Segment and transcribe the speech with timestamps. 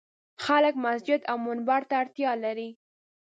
[0.45, 2.69] خلک مسجد او منبر ته اړتیا لري.